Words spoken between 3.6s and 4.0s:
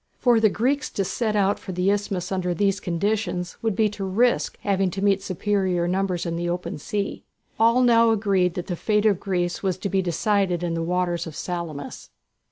would be